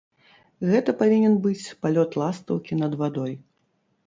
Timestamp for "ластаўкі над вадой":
2.21-3.33